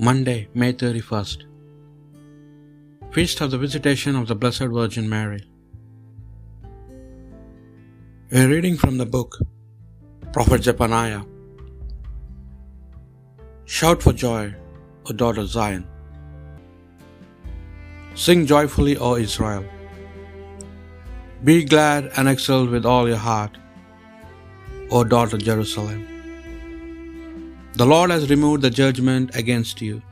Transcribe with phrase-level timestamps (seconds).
[0.00, 1.38] Monday, May 31st.
[3.10, 5.40] Feast of the Visitation of the Blessed Virgin Mary.
[8.30, 9.38] A reading from the book
[10.32, 11.22] Prophet Zephaniah.
[13.64, 14.54] Shout for joy,
[15.06, 15.84] O daughter Zion.
[18.14, 19.64] Sing joyfully, O Israel.
[21.42, 23.58] Be glad and exult with all your heart,
[24.92, 26.17] O daughter Jerusalem.
[27.74, 30.02] The Lord has removed the judgment against you.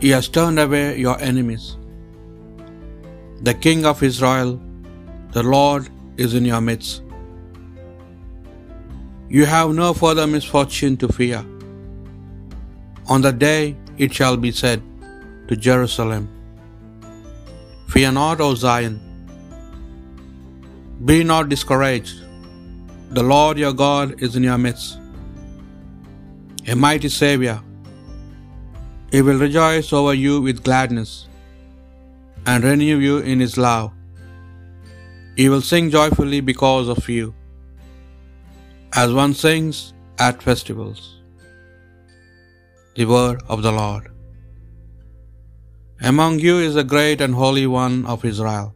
[0.00, 1.76] He has turned away your enemies.
[3.42, 4.60] The King of Israel,
[5.32, 7.02] the Lord, is in your midst.
[9.28, 11.44] You have no further misfortune to fear.
[13.08, 14.82] On the day it shall be said
[15.48, 16.28] to Jerusalem,
[17.88, 19.00] Fear not, O Zion.
[21.04, 22.22] Be not discouraged.
[23.10, 24.98] The Lord your God is in your midst
[26.72, 27.58] a mighty Saviour.
[29.12, 31.12] He will rejoice over you with gladness
[32.50, 33.86] and renew you in His love.
[35.38, 37.26] He will sing joyfully because of you,
[39.02, 39.78] as one sings
[40.26, 41.00] at festivals.
[42.98, 44.04] The word of the Lord.
[46.12, 48.68] Among you is the great and holy one of Israel.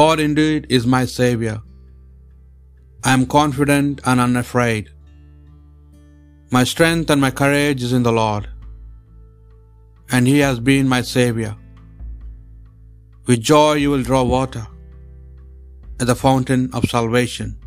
[0.00, 1.58] God indeed is my Saviour.
[3.08, 4.86] I am confident and unafraid.
[6.50, 8.48] My strength and my courage is in the Lord,
[10.12, 11.56] and He has been my Saviour.
[13.26, 14.64] With joy you will draw water
[16.00, 17.58] at the fountain of salvation.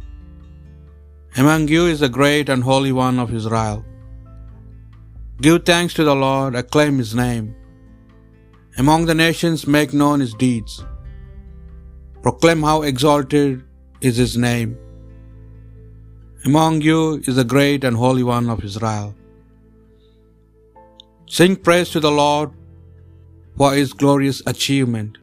[1.36, 3.86] Among you is the great and holy one of Israel.
[5.42, 7.56] Give thanks to the Lord, acclaim His name.
[8.78, 10.84] Among the nations make known His deeds.
[12.22, 13.64] Proclaim how exalted
[14.00, 14.78] is His name.
[16.46, 19.14] Among you is the great and holy one of Israel.
[21.28, 22.52] Sing praise to the Lord
[23.58, 25.18] for his glorious achievement.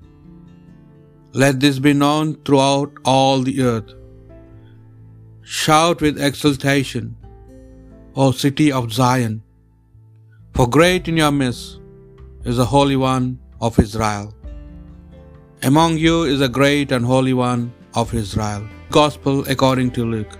[1.32, 3.90] Let this be known throughout all the earth.
[5.42, 7.16] Shout with exultation,
[8.14, 9.42] O city of Zion,
[10.54, 11.80] for great in your midst
[12.44, 14.34] is the Holy One of Israel.
[15.62, 18.68] Among you is a great and holy one of Israel.
[18.90, 20.36] Gospel according to Luke.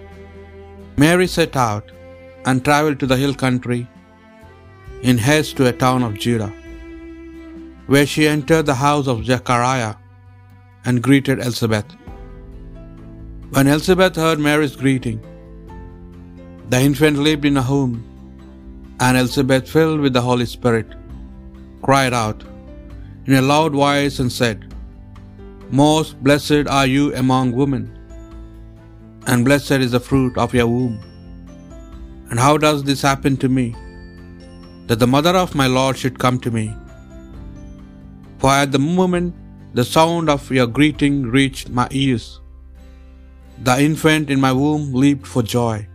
[0.99, 1.91] Mary set out
[2.47, 3.87] and traveled to the hill country
[5.03, 6.53] in haste to a town of Judah,
[7.87, 9.95] where she entered the house of Zechariah
[10.87, 11.85] and greeted Elizabeth.
[13.51, 15.21] When Elizabeth heard Mary's greeting,
[16.71, 17.97] the infant leaped in her womb,
[18.99, 20.87] and Elizabeth, filled with the Holy Spirit,
[21.83, 22.43] cried out
[23.27, 24.75] in a loud voice and said,
[25.71, 27.96] Most blessed are you among women
[29.27, 30.99] and blessed is the fruit of your womb.
[32.31, 33.75] And how does this happen to me?
[34.87, 36.75] That the mother of my Lord should come to me.
[38.39, 39.35] For at the moment
[39.75, 42.41] the sound of your greeting reached my ears,
[43.63, 45.87] the infant in my womb leaped for joy.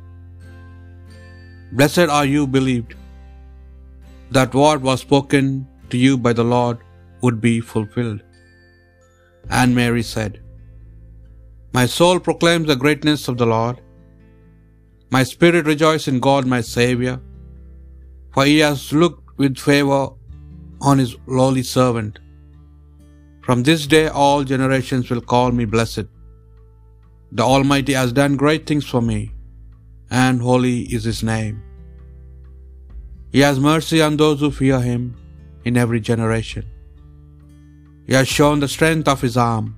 [1.72, 2.96] Blessed are you believed
[4.32, 6.80] that what was spoken to you by the Lord
[7.22, 8.22] would be fulfilled.
[9.50, 10.41] And Mary said,
[11.74, 13.78] my soul proclaims the greatness of the Lord.
[15.10, 17.20] My spirit rejoices in God my Saviour,
[18.34, 20.10] for he has looked with favour
[20.90, 22.20] on his lowly servant.
[23.46, 26.08] From this day all generations will call me blessed.
[27.32, 29.20] The Almighty has done great things for me,
[30.10, 31.58] and holy is his name.
[33.32, 35.16] He has mercy on those who fear him
[35.64, 36.66] in every generation.
[38.06, 39.78] He has shown the strength of his arm.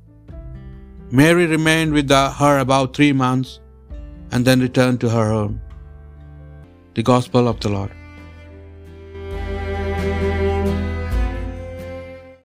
[1.11, 3.59] Mary remained with her about three months
[4.31, 5.61] and then returned to her home.
[6.93, 7.91] The Gospel of the Lord.